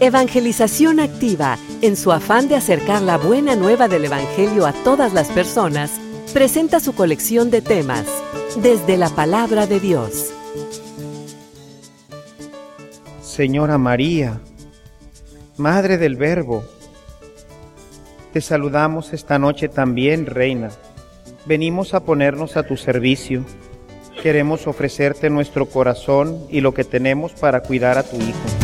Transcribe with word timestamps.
Evangelización 0.00 0.98
Activa, 0.98 1.56
en 1.80 1.96
su 1.96 2.10
afán 2.10 2.48
de 2.48 2.56
acercar 2.56 3.00
la 3.00 3.16
buena 3.16 3.54
nueva 3.54 3.86
del 3.86 4.04
Evangelio 4.06 4.66
a 4.66 4.72
todas 4.72 5.12
las 5.12 5.28
personas, 5.28 5.92
presenta 6.32 6.80
su 6.80 6.94
colección 6.94 7.50
de 7.50 7.62
temas, 7.62 8.04
desde 8.56 8.96
la 8.96 9.08
palabra 9.08 9.68
de 9.68 9.78
Dios. 9.78 10.32
Señora 13.22 13.78
María, 13.78 14.40
Madre 15.56 15.96
del 15.96 16.16
Verbo, 16.16 16.64
te 18.32 18.40
saludamos 18.40 19.12
esta 19.12 19.38
noche 19.38 19.68
también, 19.68 20.26
Reina. 20.26 20.70
Venimos 21.46 21.94
a 21.94 22.00
ponernos 22.00 22.56
a 22.56 22.64
tu 22.64 22.76
servicio. 22.76 23.44
Queremos 24.20 24.66
ofrecerte 24.66 25.30
nuestro 25.30 25.66
corazón 25.66 26.46
y 26.50 26.62
lo 26.62 26.74
que 26.74 26.82
tenemos 26.82 27.32
para 27.32 27.60
cuidar 27.60 27.96
a 27.96 28.02
tu 28.02 28.16
Hijo. 28.16 28.63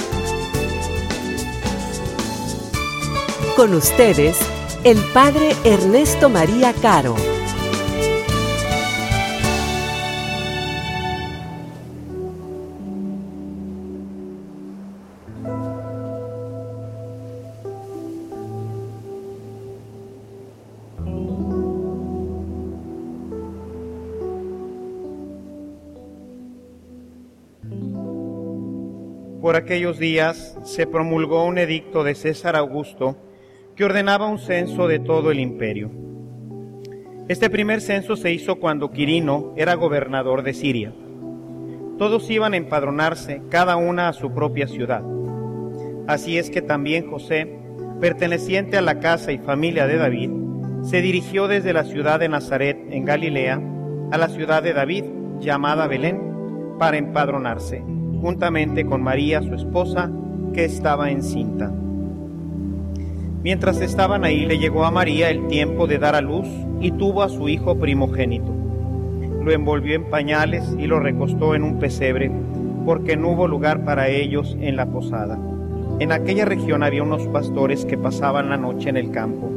Con 3.55 3.73
ustedes, 3.73 4.39
el 4.85 4.97
Padre 5.13 5.51
Ernesto 5.65 6.29
María 6.29 6.73
Caro. 6.73 7.15
Por 29.41 29.55
aquellos 29.55 29.99
días 29.99 30.57
se 30.63 30.87
promulgó 30.87 31.43
un 31.43 31.57
edicto 31.57 32.03
de 32.05 32.15
César 32.15 32.55
Augusto 32.55 33.17
que 33.81 33.85
ordenaba 33.85 34.27
un 34.27 34.37
censo 34.37 34.87
de 34.87 34.99
todo 34.99 35.31
el 35.31 35.39
imperio. 35.39 35.89
Este 37.27 37.49
primer 37.49 37.81
censo 37.81 38.15
se 38.15 38.31
hizo 38.31 38.57
cuando 38.57 38.91
Quirino 38.91 39.55
era 39.57 39.73
gobernador 39.73 40.43
de 40.43 40.53
Siria. 40.53 40.93
Todos 41.97 42.29
iban 42.29 42.53
a 42.53 42.57
empadronarse, 42.57 43.41
cada 43.49 43.77
una 43.77 44.07
a 44.07 44.13
su 44.13 44.35
propia 44.35 44.67
ciudad. 44.67 45.01
Así 46.05 46.37
es 46.37 46.51
que 46.51 46.61
también 46.61 47.09
José, 47.09 47.57
perteneciente 47.99 48.77
a 48.77 48.83
la 48.83 48.99
casa 48.99 49.31
y 49.31 49.39
familia 49.39 49.87
de 49.87 49.97
David, 49.97 50.29
se 50.83 51.01
dirigió 51.01 51.47
desde 51.47 51.73
la 51.73 51.83
ciudad 51.83 52.19
de 52.19 52.29
Nazaret, 52.29 52.77
en 52.91 53.03
Galilea, 53.03 53.59
a 54.11 54.17
la 54.19 54.27
ciudad 54.27 54.61
de 54.61 54.73
David, 54.73 55.05
llamada 55.39 55.87
Belén, 55.87 56.21
para 56.77 56.97
empadronarse 56.97 57.83
juntamente 58.21 58.85
con 58.85 59.01
María, 59.01 59.41
su 59.41 59.55
esposa, 59.55 60.11
que 60.53 60.65
estaba 60.65 61.09
encinta. 61.09 61.73
Mientras 63.43 63.81
estaban 63.81 64.23
ahí, 64.23 64.45
le 64.45 64.59
llegó 64.59 64.85
a 64.85 64.91
María 64.91 65.31
el 65.31 65.47
tiempo 65.47 65.87
de 65.87 65.97
dar 65.97 66.15
a 66.15 66.21
luz 66.21 66.47
y 66.79 66.91
tuvo 66.91 67.23
a 67.23 67.29
su 67.29 67.49
hijo 67.49 67.75
primogénito. 67.75 68.53
Lo 69.43 69.51
envolvió 69.51 69.95
en 69.95 70.11
pañales 70.11 70.75
y 70.77 70.85
lo 70.85 70.99
recostó 70.99 71.55
en 71.55 71.63
un 71.63 71.79
pesebre, 71.79 72.31
porque 72.85 73.17
no 73.17 73.29
hubo 73.29 73.47
lugar 73.47 73.83
para 73.83 74.09
ellos 74.09 74.55
en 74.59 74.75
la 74.75 74.85
posada. 74.85 75.39
En 75.99 76.11
aquella 76.11 76.45
región 76.45 76.83
había 76.83 77.01
unos 77.01 77.27
pastores 77.29 77.83
que 77.85 77.97
pasaban 77.97 78.49
la 78.49 78.57
noche 78.57 78.89
en 78.89 78.97
el 78.97 79.09
campo, 79.09 79.49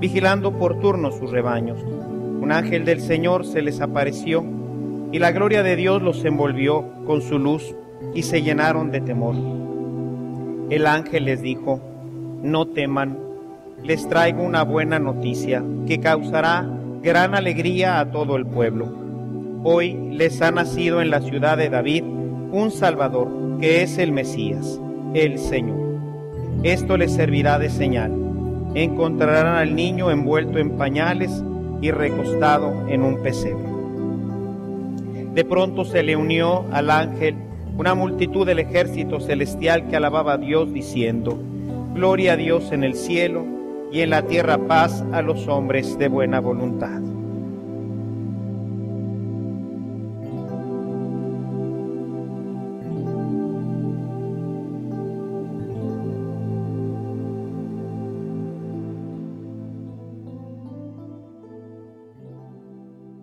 vigilando 0.00 0.52
por 0.58 0.78
turno 0.80 1.10
sus 1.10 1.30
rebaños. 1.30 1.78
Un 1.82 2.52
ángel 2.52 2.84
del 2.84 3.00
Señor 3.00 3.46
se 3.46 3.62
les 3.62 3.80
apareció 3.80 4.44
y 5.12 5.18
la 5.18 5.32
gloria 5.32 5.62
de 5.62 5.76
Dios 5.76 6.02
los 6.02 6.22
envolvió 6.26 6.84
con 7.06 7.22
su 7.22 7.38
luz 7.38 7.74
y 8.14 8.24
se 8.24 8.42
llenaron 8.42 8.90
de 8.90 9.00
temor. 9.00 9.34
El 10.68 10.86
ángel 10.86 11.24
les 11.24 11.40
dijo, 11.40 11.80
no 12.44 12.66
teman, 12.66 13.18
les 13.82 14.06
traigo 14.06 14.42
una 14.42 14.62
buena 14.64 14.98
noticia 14.98 15.64
que 15.86 15.98
causará 15.98 16.68
gran 17.02 17.34
alegría 17.34 17.98
a 17.98 18.10
todo 18.10 18.36
el 18.36 18.44
pueblo. 18.44 18.86
Hoy 19.64 19.94
les 20.12 20.42
ha 20.42 20.50
nacido 20.50 21.00
en 21.00 21.08
la 21.08 21.22
ciudad 21.22 21.56
de 21.56 21.70
David 21.70 22.04
un 22.04 22.70
Salvador, 22.70 23.58
que 23.60 23.82
es 23.82 23.96
el 23.96 24.12
Mesías, 24.12 24.78
el 25.14 25.38
Señor. 25.38 25.78
Esto 26.62 26.98
les 26.98 27.14
servirá 27.14 27.58
de 27.58 27.70
señal. 27.70 28.12
Encontrarán 28.74 29.56
al 29.56 29.74
niño 29.74 30.10
envuelto 30.10 30.58
en 30.58 30.76
pañales 30.76 31.42
y 31.80 31.90
recostado 31.92 32.88
en 32.88 33.02
un 33.02 33.22
pesebre. 33.22 33.64
De 35.34 35.44
pronto 35.46 35.86
se 35.86 36.02
le 36.02 36.14
unió 36.14 36.66
al 36.72 36.90
ángel 36.90 37.36
una 37.78 37.94
multitud 37.94 38.46
del 38.46 38.58
ejército 38.58 39.18
celestial 39.18 39.88
que 39.88 39.96
alababa 39.96 40.34
a 40.34 40.38
Dios 40.38 40.72
diciendo, 40.72 41.38
Gloria 41.94 42.32
a 42.32 42.36
Dios 42.36 42.72
en 42.72 42.82
el 42.82 42.96
cielo 42.96 43.46
y 43.92 44.00
en 44.00 44.10
la 44.10 44.26
tierra 44.26 44.58
paz 44.58 45.04
a 45.12 45.22
los 45.22 45.46
hombres 45.46 45.96
de 45.96 46.08
buena 46.08 46.40
voluntad. 46.40 47.00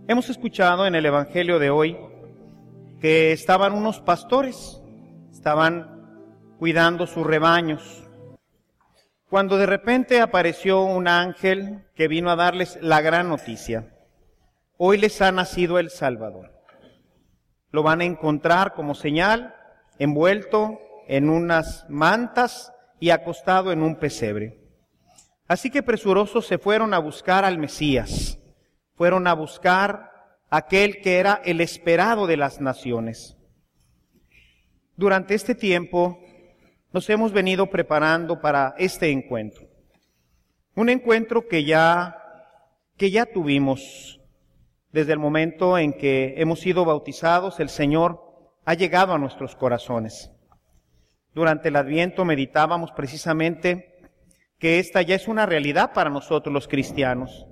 Hemos 0.07 0.29
escuchado 0.29 0.87
en 0.87 0.95
el 0.95 1.05
Evangelio 1.05 1.59
de 1.59 1.71
hoy 1.71 1.97
que 3.01 3.33
estaban 3.33 3.73
unos 3.73 3.99
pastores, 3.99 4.81
estaban 5.29 5.89
cuidando 6.57 7.05
sus 7.05 7.27
rebaños, 7.27 8.07
cuando 9.31 9.57
de 9.57 9.65
repente 9.65 10.19
apareció 10.19 10.81
un 10.81 11.07
ángel 11.07 11.85
que 11.95 12.09
vino 12.09 12.29
a 12.31 12.35
darles 12.35 12.77
la 12.81 12.99
gran 12.99 13.29
noticia. 13.29 13.95
Hoy 14.75 14.97
les 14.97 15.21
ha 15.21 15.31
nacido 15.31 15.79
el 15.79 15.89
Salvador. 15.89 16.51
Lo 17.69 17.81
van 17.81 18.01
a 18.01 18.03
encontrar 18.03 18.73
como 18.73 18.93
señal, 18.93 19.55
envuelto 19.99 20.79
en 21.07 21.29
unas 21.29 21.85
mantas 21.87 22.73
y 22.99 23.11
acostado 23.11 23.71
en 23.71 23.83
un 23.83 23.95
pesebre. 23.95 24.59
Así 25.47 25.69
que 25.69 25.81
presurosos 25.81 26.45
se 26.45 26.57
fueron 26.57 26.93
a 26.93 26.99
buscar 26.99 27.45
al 27.45 27.57
Mesías, 27.57 28.37
fueron 28.95 29.27
a 29.27 29.33
buscar 29.33 30.11
aquel 30.49 30.99
que 30.99 31.19
era 31.19 31.41
el 31.45 31.61
esperado 31.61 32.27
de 32.27 32.35
las 32.35 32.59
naciones. 32.59 33.37
Durante 34.97 35.35
este 35.35 35.55
tiempo 35.55 36.19
nos 36.93 37.09
hemos 37.09 37.31
venido 37.31 37.67
preparando 37.67 38.41
para 38.41 38.75
este 38.77 39.11
encuentro. 39.11 39.67
Un 40.75 40.89
encuentro 40.89 41.47
que 41.47 41.63
ya, 41.63 42.17
que 42.97 43.11
ya 43.11 43.25
tuvimos 43.25 44.19
desde 44.91 45.13
el 45.13 45.19
momento 45.19 45.77
en 45.77 45.93
que 45.93 46.35
hemos 46.37 46.59
sido 46.59 46.83
bautizados, 46.83 47.59
el 47.59 47.69
Señor 47.69 48.21
ha 48.65 48.73
llegado 48.73 49.13
a 49.13 49.17
nuestros 49.17 49.55
corazones. 49.55 50.31
Durante 51.33 51.69
el 51.69 51.77
Adviento 51.77 52.25
meditábamos 52.25 52.91
precisamente 52.91 54.11
que 54.59 54.79
esta 54.79 55.01
ya 55.01 55.15
es 55.15 55.27
una 55.27 55.45
realidad 55.45 55.93
para 55.93 56.09
nosotros 56.09 56.53
los 56.53 56.67
cristianos, 56.67 57.47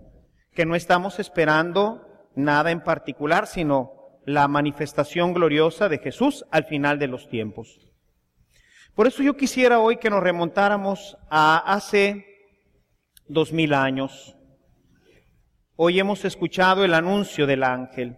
que 0.53 0.65
no 0.65 0.75
estamos 0.75 1.19
esperando 1.19 2.05
nada 2.35 2.71
en 2.71 2.81
particular, 2.81 3.47
sino 3.47 3.93
la 4.25 4.47
manifestación 4.47 5.33
gloriosa 5.33 5.89
de 5.89 5.99
Jesús 5.99 6.45
al 6.51 6.65
final 6.65 6.99
de 6.99 7.07
los 7.07 7.29
tiempos. 7.29 7.88
Por 8.99 9.07
eso 9.07 9.23
yo 9.23 9.37
quisiera 9.37 9.79
hoy 9.79 9.95
que 9.95 10.09
nos 10.09 10.21
remontáramos 10.21 11.17
a 11.29 11.73
hace 11.73 12.25
dos 13.29 13.53
mil 13.53 13.73
años. 13.73 14.35
Hoy 15.77 16.01
hemos 16.01 16.25
escuchado 16.25 16.83
el 16.83 16.93
anuncio 16.93 17.47
del 17.47 17.63
ángel. 17.63 18.17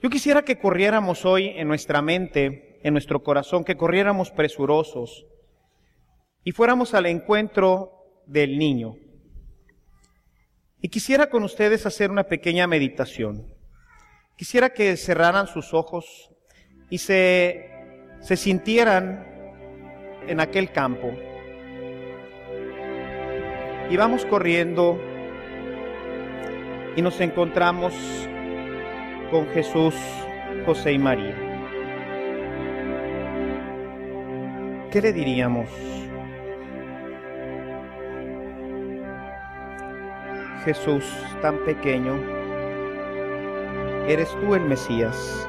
Yo 0.00 0.08
quisiera 0.08 0.40
que 0.40 0.58
corriéramos 0.58 1.26
hoy 1.26 1.48
en 1.48 1.68
nuestra 1.68 2.00
mente, 2.00 2.80
en 2.82 2.94
nuestro 2.94 3.22
corazón, 3.22 3.62
que 3.62 3.76
corriéramos 3.76 4.30
presurosos 4.30 5.26
y 6.44 6.52
fuéramos 6.52 6.94
al 6.94 7.04
encuentro 7.04 8.22
del 8.24 8.56
niño. 8.56 8.94
Y 10.80 10.88
quisiera 10.88 11.28
con 11.28 11.42
ustedes 11.42 11.84
hacer 11.84 12.10
una 12.10 12.24
pequeña 12.24 12.66
meditación. 12.66 13.52
Quisiera 14.34 14.70
que 14.70 14.96
cerraran 14.96 15.46
sus 15.46 15.74
ojos 15.74 16.30
y 16.88 16.96
se, 16.96 17.70
se 18.22 18.38
sintieran 18.38 19.35
en 20.26 20.40
aquel 20.40 20.70
campo. 20.70 21.12
Y 23.90 23.96
vamos 23.96 24.24
corriendo 24.26 24.98
y 26.96 27.02
nos 27.02 27.20
encontramos 27.20 27.94
con 29.30 29.46
Jesús, 29.48 29.94
José 30.64 30.92
y 30.92 30.98
María. 30.98 31.34
¿Qué 34.90 35.02
le 35.02 35.12
diríamos? 35.12 35.68
Jesús 40.64 41.04
tan 41.42 41.58
pequeño, 41.64 42.14
eres 44.08 44.28
tú 44.40 44.56
el 44.56 44.62
Mesías, 44.62 45.48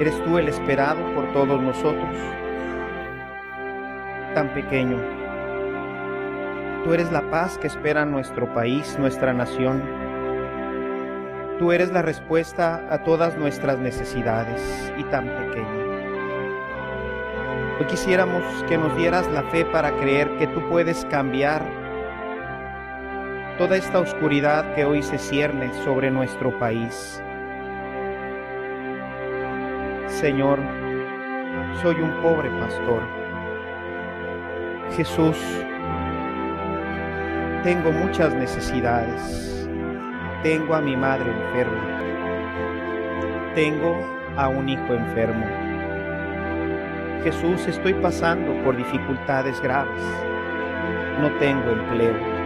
eres 0.00 0.18
tú 0.24 0.38
el 0.38 0.48
esperado 0.48 1.04
por 1.14 1.30
todos 1.34 1.60
nosotros, 1.60 2.16
tan 4.34 4.52
pequeño. 4.54 4.98
Tú 6.84 6.94
eres 6.94 7.12
la 7.12 7.22
paz 7.30 7.58
que 7.58 7.66
espera 7.66 8.04
nuestro 8.04 8.52
país, 8.54 8.96
nuestra 8.98 9.32
nación. 9.32 9.82
Tú 11.58 11.72
eres 11.72 11.92
la 11.92 12.02
respuesta 12.02 12.86
a 12.90 13.02
todas 13.02 13.36
nuestras 13.36 13.78
necesidades 13.78 14.92
y 14.96 15.04
tan 15.04 15.26
pequeño. 15.26 15.90
Hoy 17.78 17.86
quisiéramos 17.86 18.42
que 18.68 18.78
nos 18.78 18.96
dieras 18.96 19.30
la 19.30 19.42
fe 19.44 19.64
para 19.64 19.92
creer 19.98 20.36
que 20.38 20.46
tú 20.46 20.66
puedes 20.68 21.04
cambiar 21.06 21.62
toda 23.58 23.76
esta 23.76 23.98
oscuridad 23.98 24.74
que 24.74 24.84
hoy 24.86 25.02
se 25.02 25.18
cierne 25.18 25.70
sobre 25.84 26.10
nuestro 26.10 26.58
país. 26.58 27.22
Señor, 30.06 30.58
soy 31.82 31.96
un 31.96 32.22
pobre 32.22 32.50
pastor. 32.58 33.19
Jesús, 34.96 35.36
tengo 37.62 37.92
muchas 37.92 38.34
necesidades. 38.34 39.68
Tengo 40.42 40.74
a 40.74 40.80
mi 40.80 40.96
madre 40.96 41.30
enferma. 41.30 42.00
Tengo 43.54 43.96
a 44.36 44.48
un 44.48 44.68
hijo 44.68 44.94
enfermo. 44.94 45.46
Jesús, 47.24 47.66
estoy 47.66 47.94
pasando 47.94 48.54
por 48.64 48.76
dificultades 48.76 49.60
graves. 49.60 50.02
No 51.20 51.30
tengo 51.38 51.70
empleo 51.70 52.40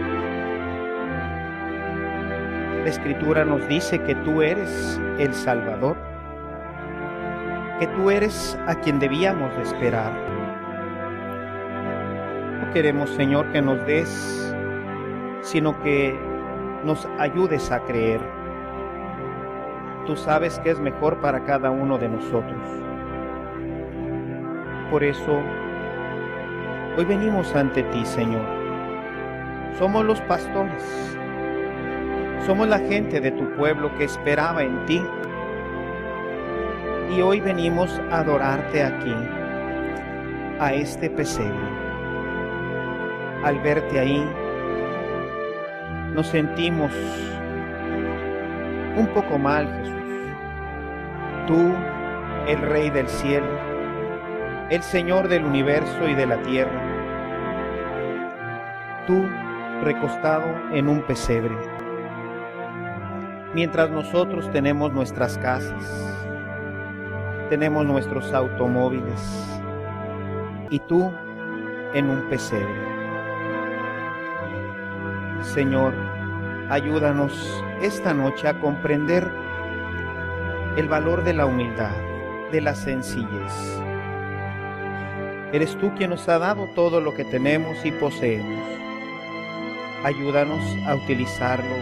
la 2.85 2.91
Escritura 2.91 3.43
nos 3.43 3.67
dice 3.67 3.97
que 4.03 4.13
tú 4.13 4.43
eres 4.43 5.01
el 5.17 5.33
Salvador, 5.33 5.97
que 7.79 7.87
tú 7.87 8.11
eres 8.11 8.55
a 8.67 8.75
quien 8.75 8.99
debíamos 8.99 9.51
esperar. 9.57 10.34
Queremos, 12.75 13.09
Señor, 13.11 13.53
que 13.53 13.61
nos 13.61 13.85
des, 13.87 14.53
sino 15.39 15.81
que 15.81 16.13
nos 16.83 17.07
ayudes 17.17 17.71
a 17.71 17.79
creer. 17.79 18.19
Tú 20.05 20.17
sabes 20.17 20.59
que 20.59 20.71
es 20.71 20.79
mejor 20.81 21.21
para 21.21 21.45
cada 21.45 21.71
uno 21.71 21.97
de 21.97 22.09
nosotros. 22.09 22.61
Por 24.91 25.05
eso, 25.05 25.39
hoy 26.97 27.05
venimos 27.05 27.55
ante 27.55 27.81
ti, 27.83 28.05
Señor. 28.05 28.43
Somos 29.79 30.03
los 30.03 30.19
pastores 30.23 31.15
somos 32.45 32.67
la 32.67 32.77
gente 32.77 33.21
de 33.21 33.31
tu 33.31 33.55
pueblo 33.55 33.89
que 33.97 34.03
esperaba 34.03 34.61
en 34.63 34.85
ti. 34.85 35.01
Y 37.15 37.21
hoy 37.21 37.39
venimos 37.39 38.01
a 38.11 38.19
adorarte 38.19 38.83
aquí, 38.83 39.15
a 40.59 40.73
este 40.73 41.09
pesebre. 41.09 41.84
Al 43.45 43.59
verte 43.59 43.99
ahí, 43.99 44.27
nos 46.13 46.27
sentimos 46.27 46.91
un 48.97 49.07
poco 49.13 49.37
mal, 49.37 49.67
Jesús. 49.67 49.93
Tú, 51.45 51.71
el 52.47 52.61
Rey 52.63 52.89
del 52.89 53.07
cielo, 53.07 53.47
el 54.71 54.81
Señor 54.81 55.27
del 55.27 55.45
universo 55.45 56.09
y 56.09 56.15
de 56.15 56.25
la 56.25 56.41
tierra. 56.41 56.81
Tú, 59.05 59.23
recostado 59.83 60.45
en 60.73 60.89
un 60.89 61.03
pesebre 61.03 61.55
mientras 63.55 63.89
nosotros 63.89 64.51
tenemos 64.51 64.91
nuestras 64.91 65.37
casas, 65.37 66.13
tenemos 67.49 67.85
nuestros 67.85 68.33
automóviles 68.33 69.61
y 70.69 70.79
tú 70.79 71.09
en 71.93 72.09
un 72.09 72.27
pesebre. 72.27 72.94
Señor, 75.55 75.93
ayúdanos 76.69 77.63
esta 77.81 78.13
noche 78.13 78.45
a 78.49 78.59
comprender 78.59 79.25
el 80.75 80.89
valor 80.89 81.23
de 81.23 81.33
la 81.33 81.45
humildad, 81.45 81.95
de 82.51 82.59
la 82.59 82.75
sencillez. 82.75 83.79
Eres 85.53 85.77
tú 85.77 85.95
quien 85.95 86.09
nos 86.09 86.27
ha 86.27 86.39
dado 86.39 86.67
todo 86.75 86.99
lo 86.99 87.13
que 87.13 87.23
tenemos 87.23 87.85
y 87.85 87.93
poseemos. 87.93 88.65
Ayúdanos 90.03 90.61
a 90.87 90.95
utilizarlo 90.95 91.75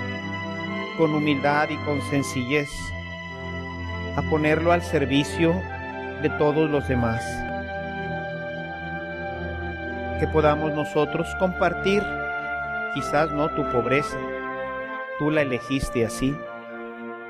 con 1.00 1.16
humildad 1.16 1.68
y 1.72 1.78
con 1.78 2.00
sencillez, 2.12 2.70
a 4.16 4.22
ponerlo 4.30 4.72
al 4.72 4.84
servicio 4.84 5.60
de 6.22 6.30
todos 6.38 6.70
los 6.70 6.88
demás. 6.88 7.26
Que 10.20 10.28
podamos 10.28 10.74
nosotros 10.74 11.28
compartir, 11.40 12.04
quizás 12.94 13.32
no 13.32 13.50
tu 13.50 13.64
pobreza, 13.72 14.18
tú 15.20 15.32
la 15.32 15.42
elegiste 15.42 16.06
así, 16.06 16.36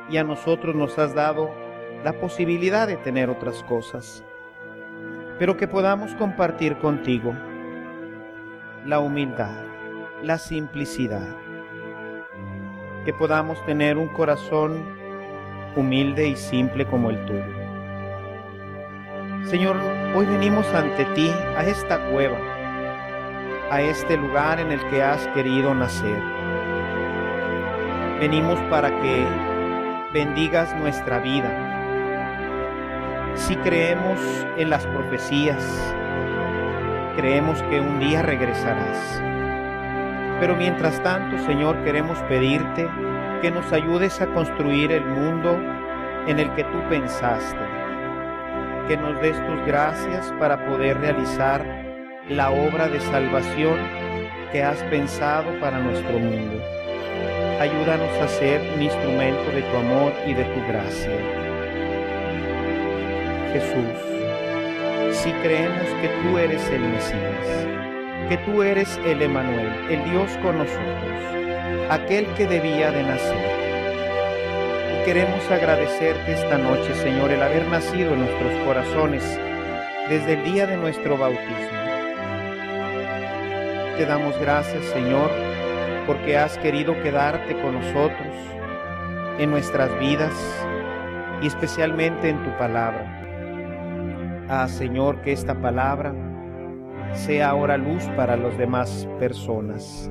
y 0.09 0.17
a 0.17 0.23
nosotros 0.23 0.75
nos 0.75 0.97
has 0.99 1.15
dado 1.15 1.51
la 2.03 2.13
posibilidad 2.13 2.87
de 2.87 2.97
tener 2.97 3.29
otras 3.29 3.63
cosas, 3.63 4.23
pero 5.39 5.57
que 5.57 5.67
podamos 5.67 6.13
compartir 6.15 6.77
contigo 6.77 7.33
la 8.85 8.99
humildad, 8.99 9.63
la 10.21 10.37
simplicidad. 10.37 11.35
Que 13.05 13.13
podamos 13.13 13.63
tener 13.65 13.97
un 13.97 14.07
corazón 14.09 14.83
humilde 15.75 16.27
y 16.27 16.35
simple 16.35 16.85
como 16.85 17.09
el 17.09 17.25
tuyo. 17.25 17.45
Señor, 19.45 19.75
hoy 20.15 20.25
venimos 20.25 20.65
ante 20.73 21.05
ti 21.15 21.29
a 21.57 21.65
esta 21.65 22.09
cueva, 22.11 22.37
a 23.71 23.81
este 23.81 24.17
lugar 24.17 24.59
en 24.59 24.71
el 24.71 24.79
que 24.89 25.01
has 25.03 25.27
querido 25.29 25.73
nacer. 25.73 26.21
Venimos 28.19 28.59
para 28.69 28.89
que 29.01 29.25
bendigas 30.13 30.75
nuestra 30.75 31.19
vida. 31.19 31.71
Si 33.35 33.55
creemos 33.57 34.19
en 34.57 34.69
las 34.69 34.85
profecías, 34.87 35.63
creemos 37.15 37.61
que 37.63 37.79
un 37.79 37.99
día 37.99 38.21
regresarás 38.21 39.23
pero 40.43 40.57
mientras 40.57 41.01
tanto, 41.03 41.37
Señor, 41.45 41.81
queremos 41.85 42.19
pedirte 42.23 42.89
que 43.41 43.49
nos 43.49 43.71
ayudes 43.71 44.19
a 44.19 44.27
construir 44.27 44.91
el 44.91 45.05
mundo 45.05 45.57
en 46.27 46.37
el 46.37 46.53
que 46.55 46.65
tú 46.65 46.81
pensaste, 46.89 47.65
que 48.89 48.97
nos 48.97 49.21
des 49.21 49.37
tus 49.45 49.65
gracias 49.65 50.33
para 50.39 50.65
poder 50.65 50.99
realizar 50.99 51.82
la 52.29 52.51
obra 52.51 52.87
de 52.87 53.01
salvación 53.01 53.77
que 54.53 54.63
has 54.63 54.81
pensado 54.83 55.59
para 55.59 55.79
nuestro 55.79 56.17
mundo. 56.17 56.63
Ayúdanos 57.59 58.17
a 58.21 58.27
ser 58.29 58.61
un 58.75 58.81
instrumento 58.81 59.51
de 59.51 59.61
tu 59.61 59.77
amor 59.77 60.13
y 60.25 60.33
de 60.33 60.45
tu 60.45 60.67
gracia. 60.67 61.11
Jesús, 63.51 65.17
si 65.17 65.31
creemos 65.43 65.87
que 66.01 66.07
tú 66.23 66.37
eres 66.37 66.65
el 66.69 66.79
Mesías, 66.79 67.67
que 68.29 68.37
tú 68.45 68.63
eres 68.63 68.97
el 69.05 69.21
Emanuel, 69.21 69.73
el 69.89 70.09
Dios 70.09 70.31
con 70.41 70.59
nosotros, 70.59 71.89
aquel 71.89 72.25
que 72.35 72.47
debía 72.47 72.89
de 72.91 73.03
nacer. 73.03 73.63
Y 74.93 75.05
queremos 75.05 75.51
agradecerte 75.51 76.31
esta 76.31 76.57
noche, 76.57 76.93
Señor, 76.95 77.31
el 77.31 77.43
haber 77.43 77.67
nacido 77.67 78.13
en 78.13 78.21
nuestros 78.21 78.53
corazones 78.65 79.23
desde 80.07 80.33
el 80.33 80.43
día 80.45 80.65
de 80.65 80.77
nuestro 80.77 81.17
bautismo. 81.17 81.92
Te 83.97 84.07
damos 84.07 84.35
gracias, 84.39 84.83
Señor, 84.85 85.29
porque 86.07 86.35
has 86.35 86.57
querido 86.57 86.99
quedarte 87.03 87.53
con 87.61 87.75
nosotros 87.75 88.33
en 89.37 89.51
nuestras 89.51 89.99
vidas 89.99 90.33
y 91.43 91.47
especialmente 91.47 92.29
en 92.29 92.43
tu 92.43 92.49
palabra. 92.57 93.21
Ah, 94.49 94.67
Señor, 94.67 95.21
que 95.21 95.31
esta 95.31 95.53
palabra 95.61 96.11
sea 97.13 97.49
ahora 97.49 97.77
luz 97.77 98.03
para 98.17 98.35
las 98.35 98.57
demás 98.57 99.07
personas. 99.19 100.09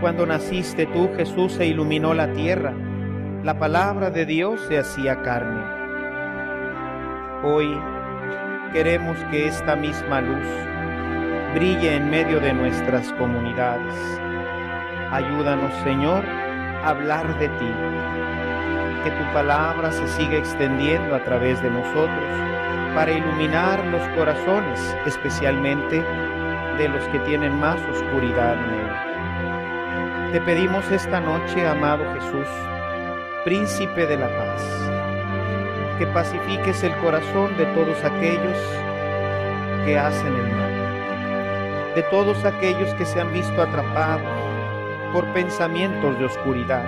Cuando 0.00 0.24
naciste 0.24 0.86
tú, 0.86 1.10
Jesús 1.18 1.52
se 1.52 1.66
iluminó 1.66 2.14
la 2.14 2.32
tierra, 2.32 2.72
la 3.44 3.58
palabra 3.58 4.10
de 4.10 4.24
Dios 4.24 4.58
se 4.68 4.78
hacía 4.78 5.20
carne. 5.20 5.62
Hoy 7.44 7.78
queremos 8.72 9.18
que 9.30 9.48
esta 9.48 9.76
misma 9.76 10.22
luz 10.22 10.69
brille 11.54 11.96
en 11.96 12.08
medio 12.10 12.38
de 12.40 12.52
nuestras 12.52 13.12
comunidades. 13.14 13.94
Ayúdanos, 15.10 15.72
Señor, 15.82 16.24
a 16.24 16.90
hablar 16.90 17.38
de 17.38 17.48
ti, 17.48 17.72
que 19.04 19.10
tu 19.10 19.32
palabra 19.32 19.90
se 19.90 20.06
siga 20.08 20.36
extendiendo 20.36 21.14
a 21.14 21.24
través 21.24 21.60
de 21.62 21.70
nosotros 21.70 22.24
para 22.94 23.12
iluminar 23.12 23.84
los 23.86 24.02
corazones, 24.16 24.96
especialmente 25.06 26.04
de 26.78 26.88
los 26.88 27.02
que 27.08 27.18
tienen 27.20 27.58
más 27.58 27.80
oscuridad 27.92 28.54
en 28.54 28.74
él. 28.74 30.32
Te 30.32 30.40
pedimos 30.42 30.88
esta 30.92 31.20
noche, 31.20 31.66
amado 31.66 32.04
Jesús, 32.14 32.46
príncipe 33.44 34.06
de 34.06 34.16
la 34.16 34.28
paz, 34.28 34.62
que 35.98 36.06
pacifiques 36.06 36.84
el 36.84 36.94
corazón 36.98 37.56
de 37.56 37.66
todos 37.66 38.04
aquellos 38.04 38.56
que 39.84 39.98
hacen 39.98 40.34
el 40.34 40.56
mal, 40.56 40.69
de 41.94 42.02
todos 42.04 42.44
aquellos 42.44 42.92
que 42.94 43.04
se 43.04 43.20
han 43.20 43.32
visto 43.32 43.60
atrapados 43.60 44.22
por 45.12 45.26
pensamientos 45.32 46.18
de 46.18 46.24
oscuridad. 46.24 46.84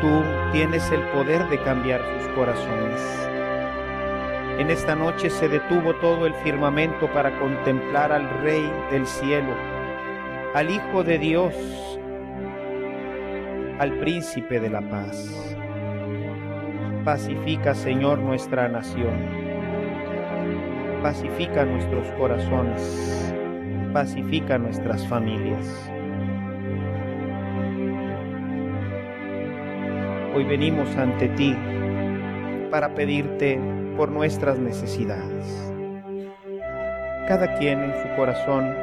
Tú 0.00 0.22
tienes 0.52 0.90
el 0.92 1.02
poder 1.08 1.48
de 1.48 1.60
cambiar 1.62 2.00
sus 2.00 2.28
corazones. 2.34 3.28
En 4.58 4.70
esta 4.70 4.94
noche 4.94 5.28
se 5.28 5.48
detuvo 5.48 5.94
todo 5.96 6.26
el 6.26 6.34
firmamento 6.34 7.12
para 7.12 7.36
contemplar 7.38 8.12
al 8.12 8.28
Rey 8.42 8.72
del 8.90 9.06
cielo, 9.06 9.54
al 10.54 10.70
Hijo 10.70 11.02
de 11.02 11.18
Dios, 11.18 11.54
al 13.78 13.92
Príncipe 13.98 14.60
de 14.60 14.70
la 14.70 14.80
paz. 14.82 15.56
Pacifica, 17.04 17.74
Señor, 17.74 18.18
nuestra 18.18 18.68
nación. 18.68 19.45
Pacifica 21.02 21.64
nuestros 21.64 22.06
corazones. 22.12 23.32
Pacifica 23.92 24.58
nuestras 24.58 25.06
familias. 25.06 25.90
Hoy 30.34 30.44
venimos 30.44 30.96
ante 30.96 31.28
ti 31.30 31.56
para 32.70 32.94
pedirte 32.94 33.60
por 33.96 34.10
nuestras 34.10 34.58
necesidades. 34.58 35.72
Cada 37.28 37.56
quien 37.58 37.82
en 37.82 37.92
su 38.02 38.08
corazón 38.16 38.74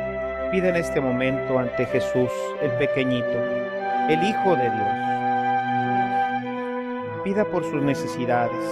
pide 0.52 0.70
en 0.70 0.76
este 0.76 1.02
momento 1.02 1.60
ante 1.60 1.86
Jesús, 1.88 2.32
el 2.62 2.72
pequeñito, 2.78 3.44
el 4.10 4.24
Hijo 4.24 4.56
de 4.56 4.70
Dios. 4.70 4.88
Pida 7.24 7.46
por 7.46 7.64
sus 7.64 7.82
necesidades, 7.82 8.66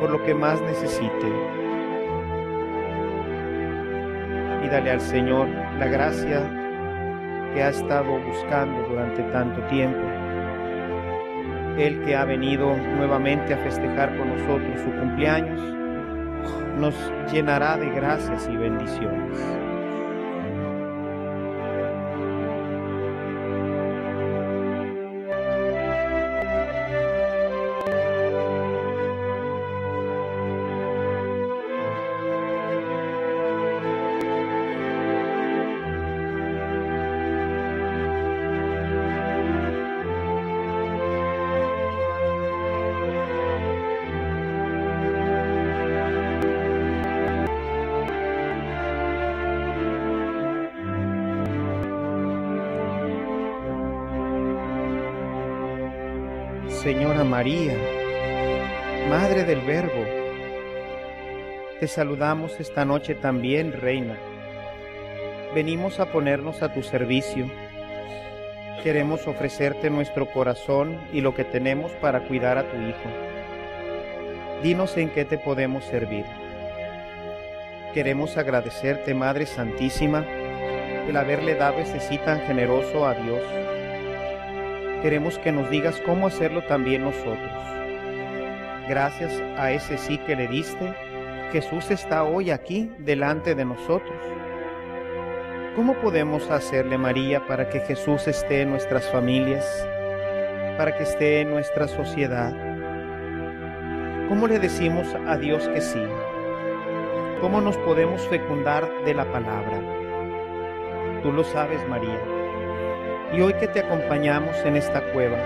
por 0.00 0.10
lo 0.10 0.22
que 0.24 0.34
más 0.34 0.60
necesite. 0.62 1.61
Pídale 4.72 4.92
al 4.92 5.02
Señor 5.02 5.48
la 5.78 5.86
gracia 5.86 6.40
que 7.52 7.62
ha 7.62 7.68
estado 7.68 8.18
buscando 8.20 8.88
durante 8.88 9.22
tanto 9.24 9.60
tiempo 9.66 10.00
él 11.76 12.02
que 12.06 12.16
ha 12.16 12.24
venido 12.24 12.74
nuevamente 12.96 13.52
a 13.52 13.58
festejar 13.58 14.16
con 14.16 14.30
nosotros 14.30 14.80
su 14.80 14.90
cumpleaños, 14.98 15.60
nos 16.78 16.94
llenará 17.30 17.76
de 17.76 17.90
gracias 17.90 18.48
y 18.48 18.56
bendiciones. 18.56 19.61
Señora 56.82 57.22
María, 57.22 57.76
Madre 59.08 59.44
del 59.44 59.60
Verbo, 59.60 60.04
te 61.78 61.86
saludamos 61.86 62.58
esta 62.58 62.84
noche 62.84 63.14
también, 63.14 63.72
Reina. 63.72 64.16
Venimos 65.54 66.00
a 66.00 66.06
ponernos 66.06 66.60
a 66.60 66.74
tu 66.74 66.82
servicio. 66.82 67.46
Queremos 68.82 69.28
ofrecerte 69.28 69.90
nuestro 69.90 70.26
corazón 70.32 70.98
y 71.12 71.20
lo 71.20 71.36
que 71.36 71.44
tenemos 71.44 71.92
para 71.92 72.26
cuidar 72.26 72.58
a 72.58 72.68
tu 72.68 72.76
Hijo. 72.76 73.08
Dinos 74.64 74.96
en 74.96 75.10
qué 75.10 75.24
te 75.24 75.38
podemos 75.38 75.84
servir. 75.84 76.24
Queremos 77.94 78.36
agradecerte, 78.36 79.14
Madre 79.14 79.46
Santísima, 79.46 80.26
el 81.08 81.16
haberle 81.16 81.54
dado 81.54 81.78
ese 81.78 82.00
sí 82.00 82.18
tan 82.18 82.40
generoso 82.40 83.06
a 83.06 83.14
Dios 83.14 83.40
queremos 85.02 85.38
que 85.38 85.50
nos 85.50 85.68
digas 85.68 86.00
cómo 86.06 86.28
hacerlo 86.28 86.62
también 86.62 87.02
nosotros. 87.02 87.52
Gracias 88.88 89.42
a 89.58 89.72
ese 89.72 89.98
sí 89.98 90.16
que 90.18 90.36
le 90.36 90.46
diste, 90.46 90.94
Jesús 91.50 91.90
está 91.90 92.24
hoy 92.24 92.50
aquí 92.50 92.90
delante 93.00 93.54
de 93.54 93.64
nosotros. 93.64 94.16
¿Cómo 95.74 95.94
podemos 95.94 96.50
hacerle, 96.50 96.98
María, 96.98 97.46
para 97.46 97.68
que 97.68 97.80
Jesús 97.80 98.28
esté 98.28 98.62
en 98.62 98.70
nuestras 98.70 99.10
familias, 99.10 99.66
para 100.78 100.96
que 100.96 101.02
esté 101.02 101.40
en 101.40 101.50
nuestra 101.50 101.88
sociedad? 101.88 102.52
¿Cómo 104.28 104.46
le 104.46 104.58
decimos 104.58 105.06
a 105.26 105.36
Dios 105.36 105.68
que 105.68 105.80
sí? 105.80 106.02
¿Cómo 107.40 107.60
nos 107.60 107.76
podemos 107.78 108.26
fecundar 108.28 108.88
de 109.04 109.14
la 109.14 109.24
palabra? 109.32 109.80
Tú 111.22 111.32
lo 111.32 111.42
sabes, 111.44 111.86
María. 111.88 112.41
Y 113.34 113.40
hoy 113.40 113.54
que 113.54 113.66
te 113.66 113.80
acompañamos 113.80 114.54
en 114.66 114.76
esta 114.76 115.00
cueva, 115.12 115.38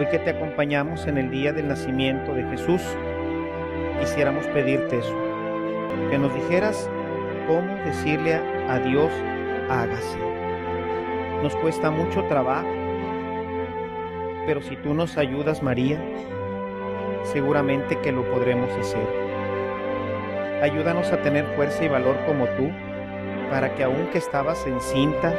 hoy 0.00 0.06
que 0.06 0.18
te 0.18 0.30
acompañamos 0.30 1.06
en 1.06 1.18
el 1.18 1.30
día 1.30 1.52
del 1.52 1.68
nacimiento 1.68 2.32
de 2.32 2.44
Jesús, 2.44 2.80
quisiéramos 4.00 4.46
pedirte 4.46 4.96
eso, 4.96 5.14
que 6.08 6.16
nos 6.16 6.34
dijeras 6.34 6.88
cómo 7.46 7.74
decirle 7.84 8.36
a 8.70 8.78
Dios, 8.78 9.12
hágase. 9.68 10.16
Nos 11.42 11.54
cuesta 11.56 11.90
mucho 11.90 12.24
trabajo, 12.24 12.70
pero 14.46 14.62
si 14.62 14.76
tú 14.76 14.94
nos 14.94 15.18
ayudas, 15.18 15.62
María, 15.62 16.00
seguramente 17.24 17.98
que 17.98 18.12
lo 18.12 18.24
podremos 18.30 18.70
hacer. 18.78 19.06
Ayúdanos 20.62 21.12
a 21.12 21.20
tener 21.20 21.44
fuerza 21.54 21.84
y 21.84 21.88
valor 21.88 22.16
como 22.24 22.46
tú, 22.56 22.70
para 23.50 23.74
que 23.74 23.84
aunque 23.84 24.16
estabas 24.16 24.66
encinta, 24.66 25.34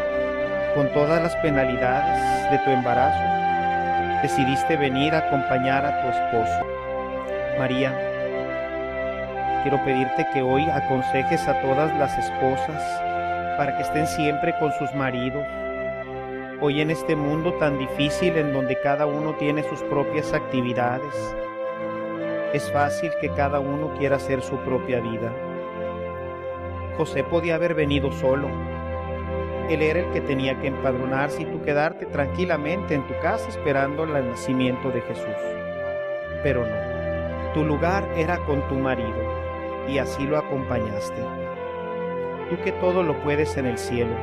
con 0.73 0.91
todas 0.93 1.21
las 1.21 1.35
penalidades 1.37 2.51
de 2.51 2.57
tu 2.59 2.71
embarazo, 2.71 4.21
decidiste 4.21 4.75
venir 4.75 5.13
a 5.13 5.19
acompañar 5.19 5.85
a 5.85 6.01
tu 6.01 6.07
esposo. 6.09 6.65
María, 7.59 7.93
quiero 9.61 9.83
pedirte 9.83 10.27
que 10.33 10.41
hoy 10.41 10.63
aconsejes 10.69 11.47
a 11.47 11.61
todas 11.61 11.95
las 11.97 12.17
esposas 12.17 12.81
para 13.57 13.77
que 13.77 13.83
estén 13.83 14.07
siempre 14.07 14.55
con 14.59 14.71
sus 14.73 14.91
maridos. 14.93 15.45
Hoy 16.59 16.81
en 16.81 16.89
este 16.89 17.15
mundo 17.15 17.53
tan 17.53 17.77
difícil 17.77 18.35
en 18.37 18.53
donde 18.53 18.79
cada 18.81 19.05
uno 19.05 19.33
tiene 19.35 19.63
sus 19.63 19.81
propias 19.83 20.33
actividades, 20.33 21.35
es 22.53 22.71
fácil 22.71 23.11
que 23.19 23.29
cada 23.29 23.59
uno 23.59 23.93
quiera 23.97 24.17
hacer 24.17 24.41
su 24.41 24.57
propia 24.57 24.99
vida. 24.99 25.31
José 26.97 27.23
podía 27.23 27.55
haber 27.55 27.73
venido 27.73 28.11
solo, 28.11 28.47
él 29.69 29.81
era 29.81 29.99
el 29.99 30.11
que 30.11 30.21
tenía 30.21 30.59
que 30.59 30.67
empadronarse 30.67 31.43
y 31.43 31.45
tú 31.45 31.61
quedarte 31.61 32.05
tranquilamente 32.05 32.93
en 32.93 33.07
tu 33.07 33.13
casa 33.21 33.49
esperando 33.49 34.03
el 34.03 34.13
nacimiento 34.29 34.89
de 34.89 35.01
Jesús. 35.01 35.35
Pero 36.43 36.65
no, 36.65 37.53
tu 37.53 37.63
lugar 37.63 38.07
era 38.15 38.37
con 38.45 38.67
tu 38.67 38.75
marido 38.75 39.43
y 39.87 39.97
así 39.97 40.25
lo 40.25 40.37
acompañaste. 40.37 41.21
Tú 42.49 42.61
que 42.63 42.71
todo 42.73 43.03
lo 43.03 43.19
puedes 43.23 43.57
en 43.57 43.65
el 43.65 43.77
cielo, 43.77 44.15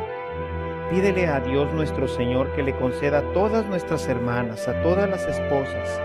pídele 0.90 1.26
a 1.26 1.40
Dios 1.40 1.72
nuestro 1.72 2.08
Señor 2.08 2.52
que 2.52 2.62
le 2.62 2.74
conceda 2.76 3.18
a 3.18 3.32
todas 3.32 3.66
nuestras 3.66 4.06
hermanas, 4.08 4.68
a 4.68 4.82
todas 4.82 5.08
las 5.08 5.26
esposas, 5.26 6.00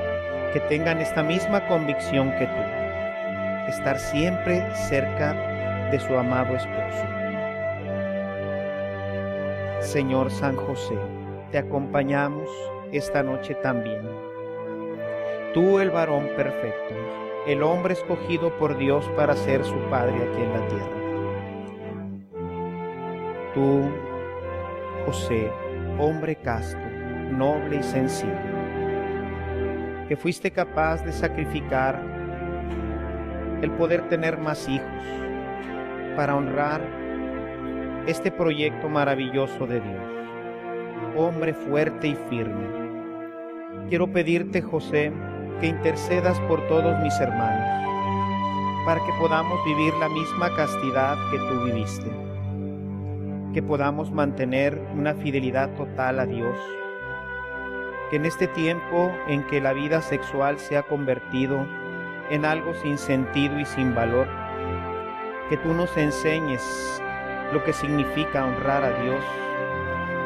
que 0.54 0.60
tengan 0.62 1.00
esta 1.02 1.24
misma 1.24 1.68
convicción 1.68 2.32
que 2.38 2.46
tú, 2.46 3.70
estar 3.70 4.00
siempre 4.00 4.64
cerca 4.88 5.34
de 5.92 6.00
su 6.00 6.16
amado 6.18 6.56
esposo. 6.56 7.15
Señor 9.86 10.32
San 10.32 10.56
José, 10.56 10.98
te 11.52 11.60
acompañamos 11.60 12.50
esta 12.92 13.22
noche 13.22 13.54
también. 13.56 14.02
Tú 15.54 15.80
el 15.80 15.92
varón 15.92 16.28
perfecto, 16.36 16.96
el 17.46 17.62
hombre 17.62 17.94
escogido 17.94 18.50
por 18.58 18.78
Dios 18.78 19.08
para 19.16 19.36
ser 19.36 19.64
su 19.64 19.78
padre 19.92 20.16
aquí 20.16 20.42
en 20.42 20.54
la 20.54 20.68
tierra. 20.68 20.98
Tú, 23.54 23.84
José, 25.06 25.52
hombre 26.00 26.36
casto, 26.36 26.82
noble 27.32 27.78
y 27.78 27.84
sensible, 27.84 28.36
que 30.10 30.18
fuiste 30.18 30.50
capaz 30.50 31.06
de 31.06 31.12
sacrificar 31.12 32.02
el 33.62 33.70
poder 33.72 34.10
tener 34.10 34.40
más 34.40 34.68
hijos 34.68 35.04
para 36.16 36.36
honrar 36.36 36.82
este 38.08 38.32
proyecto 38.32 38.88
maravilloso 38.88 39.66
de 39.66 39.82
Dios. 39.82 40.04
Hombre 41.18 41.54
fuerte 41.54 42.08
y 42.08 42.16
firme. 42.30 42.68
Quiero 43.90 44.08
pedirte, 44.08 44.62
José, 44.62 45.12
que 45.60 45.68
intercedas 45.68 46.40
por 46.42 46.68
todos 46.68 47.00
mis 47.02 47.20
hermanos, 47.20 48.86
para 48.86 49.00
que 49.04 49.12
podamos 49.20 49.64
vivir 49.66 49.94
la 49.96 50.10
misma 50.10 50.56
castidad 50.56 51.16
que 51.32 51.38
tú 51.38 51.64
viviste, 51.66 52.12
que 53.54 53.64
podamos 53.64 54.12
mantener 54.12 54.80
una 54.96 55.16
fidelidad 55.16 55.74
total 55.76 56.20
a 56.20 56.26
Dios, 56.26 56.58
que 58.12 58.18
en 58.18 58.26
este 58.26 58.48
tiempo 58.48 59.12
en 59.28 59.44
que 59.48 59.62
la 59.62 59.74
vida 59.74 60.02
sexual 60.02 60.60
se 60.60 60.78
ha 60.78 60.84
convertido 60.84 61.66
en 62.30 62.46
algo 62.46 62.74
sin 62.76 62.98
sentido 63.00 63.60
y 63.60 63.66
sin 63.66 63.96
valor, 63.96 64.28
que 65.50 65.58
tú 65.58 65.74
nos 65.74 65.96
enseñes 65.98 67.02
lo 67.52 67.64
que 67.64 67.74
significa 67.74 68.46
honrar 68.46 68.84
a 68.84 69.02
Dios 69.02 69.24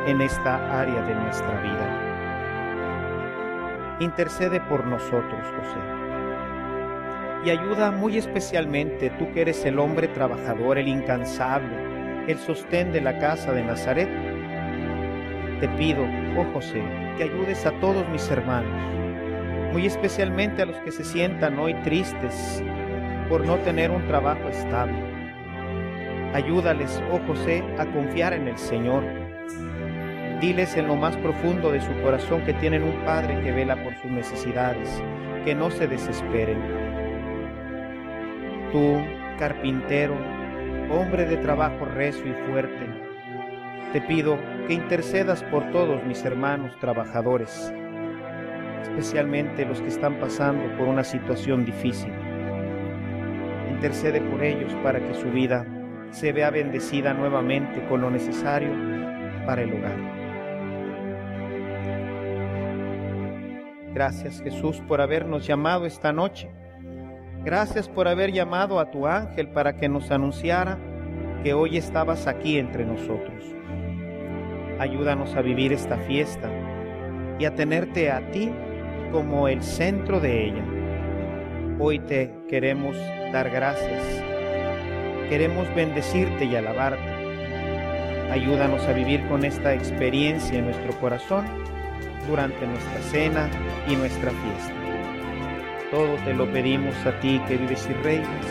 en 0.07 0.21
esta 0.21 0.79
área 0.79 1.01
de 1.03 1.15
nuestra 1.15 1.61
vida. 1.61 2.05
Intercede 3.99 4.61
por 4.61 4.85
nosotros, 4.85 5.41
José. 5.57 5.79
Y 7.45 7.49
ayuda 7.49 7.91
muy 7.91 8.17
especialmente 8.17 9.09
tú 9.11 9.31
que 9.33 9.41
eres 9.41 9.65
el 9.65 9.79
hombre 9.79 10.07
trabajador, 10.07 10.77
el 10.77 10.87
incansable, 10.87 12.23
el 12.27 12.37
sostén 12.37 12.91
de 12.91 13.01
la 13.01 13.17
casa 13.17 13.51
de 13.51 13.63
Nazaret. 13.63 14.09
Te 15.59 15.67
pido, 15.69 16.05
oh 16.37 16.45
José, 16.53 16.81
que 17.17 17.23
ayudes 17.23 17.65
a 17.65 17.71
todos 17.79 18.07
mis 18.09 18.29
hermanos, 18.31 19.73
muy 19.73 19.85
especialmente 19.85 20.61
a 20.61 20.65
los 20.65 20.77
que 20.77 20.91
se 20.91 21.03
sientan 21.03 21.59
hoy 21.59 21.73
tristes 21.83 22.63
por 23.29 23.45
no 23.45 23.57
tener 23.57 23.91
un 23.91 24.05
trabajo 24.07 24.47
estable. 24.49 25.08
Ayúdales, 26.33 27.01
oh 27.11 27.19
José, 27.25 27.63
a 27.79 27.87
confiar 27.87 28.33
en 28.33 28.47
el 28.47 28.57
Señor. 28.57 29.03
Diles 30.39 30.77
en 30.77 30.87
lo 30.87 30.95
más 30.95 31.17
profundo 31.17 31.71
de 31.71 31.81
su 31.81 31.91
corazón 32.03 32.43
que 32.43 32.53
tienen 32.53 32.83
un 32.83 33.03
Padre 33.03 33.41
que 33.41 33.51
vela 33.51 33.83
por 33.83 33.95
sus 33.95 34.11
necesidades, 34.11 35.01
que 35.43 35.55
no 35.55 35.71
se 35.71 35.87
desesperen. 35.87 36.59
Tú, 38.71 39.01
carpintero, 39.39 40.13
hombre 40.91 41.25
de 41.25 41.37
trabajo 41.37 41.85
recio 41.85 42.27
y 42.27 42.51
fuerte, 42.51 42.85
te 43.91 43.99
pido 44.01 44.37
que 44.67 44.75
intercedas 44.75 45.41
por 45.45 45.71
todos 45.71 46.03
mis 46.03 46.23
hermanos 46.23 46.77
trabajadores, 46.79 47.73
especialmente 48.83 49.65
los 49.65 49.81
que 49.81 49.87
están 49.87 50.19
pasando 50.19 50.77
por 50.77 50.87
una 50.87 51.03
situación 51.03 51.65
difícil. 51.65 52.13
Intercede 53.71 54.21
por 54.21 54.43
ellos 54.43 54.71
para 54.83 54.99
que 54.99 55.15
su 55.15 55.31
vida 55.31 55.65
se 56.11 56.31
vea 56.31 56.49
bendecida 56.49 57.13
nuevamente 57.13 57.85
con 57.87 58.01
lo 58.01 58.09
necesario 58.09 58.71
para 59.45 59.61
el 59.63 59.73
hogar. 59.73 60.19
Gracias 63.93 64.41
Jesús 64.41 64.81
por 64.87 65.01
habernos 65.01 65.45
llamado 65.45 65.85
esta 65.85 66.13
noche. 66.13 66.49
Gracias 67.43 67.87
por 67.87 68.07
haber 68.07 68.31
llamado 68.31 68.79
a 68.79 68.91
tu 68.91 69.07
ángel 69.07 69.49
para 69.49 69.75
que 69.75 69.89
nos 69.89 70.11
anunciara 70.11 70.77
que 71.43 71.53
hoy 71.53 71.77
estabas 71.77 72.27
aquí 72.27 72.57
entre 72.57 72.85
nosotros. 72.85 73.43
Ayúdanos 74.79 75.35
a 75.35 75.41
vivir 75.41 75.73
esta 75.73 75.97
fiesta 75.97 76.49
y 77.39 77.45
a 77.45 77.55
tenerte 77.55 78.11
a 78.11 78.29
ti 78.31 78.51
como 79.11 79.47
el 79.47 79.63
centro 79.63 80.19
de 80.19 80.45
ella. 80.45 80.65
Hoy 81.79 81.99
te 81.99 82.33
queremos 82.47 82.95
dar 83.31 83.49
gracias. 83.49 84.18
Queremos 85.29 85.73
bendecirte 85.75 86.45
y 86.45 86.55
alabarte. 86.55 86.99
Ayúdanos 88.31 88.83
a 88.85 88.93
vivir 88.93 89.23
con 89.27 89.45
esta 89.45 89.75
experiencia 89.75 90.57
en 90.57 90.65
nuestro 90.65 90.99
corazón 90.99 91.45
durante 92.27 92.65
nuestra 92.65 93.01
cena 93.11 93.49
y 93.87 93.95
nuestra 93.95 94.31
fiesta. 94.31 94.73
Todo 95.91 96.15
te 96.25 96.33
lo 96.33 96.51
pedimos 96.51 96.95
a 97.05 97.19
ti 97.19 97.39
que 97.47 97.57
vives 97.57 97.87
y 97.89 97.93
reinas 98.03 98.45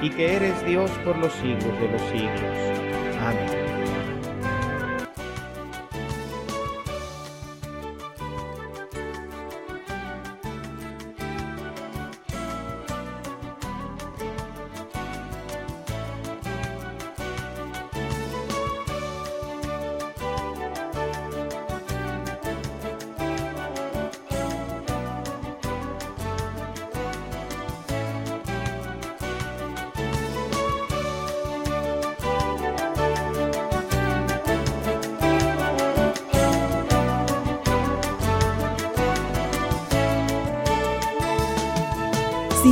y 0.00 0.08
que 0.08 0.36
eres 0.36 0.64
Dios 0.64 0.90
por 1.04 1.18
los 1.18 1.32
siglos 1.34 1.78
de 1.78 1.88
los 1.88 2.00
siglos. 2.10 2.73